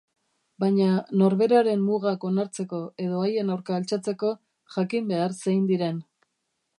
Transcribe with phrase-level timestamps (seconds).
[0.61, 0.85] Baina
[1.21, 4.35] norberaren mugak onartzeko edo haien aurka altxatzeko
[4.77, 6.01] jakin behar zein diren.